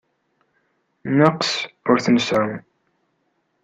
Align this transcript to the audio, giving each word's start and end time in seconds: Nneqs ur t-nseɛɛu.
Nneqs 1.09 1.51
ur 1.89 1.97
t-nseɛɛu. 2.03 2.55